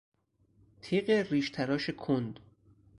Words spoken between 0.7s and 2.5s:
تیغ ریش تراش کند